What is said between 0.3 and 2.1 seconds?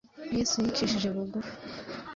Yesu yicishije bugufi gute?